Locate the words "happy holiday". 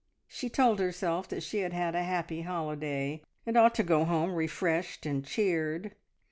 2.01-3.21